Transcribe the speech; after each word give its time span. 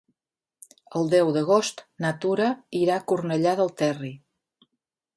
El 0.99 1.11
deu 1.11 1.29
d'agost 1.35 1.85
na 2.05 2.13
Tura 2.25 2.49
irà 2.83 2.99
a 3.03 3.07
Cornellà 3.13 3.57
del 3.63 3.75
Terri. 3.83 4.15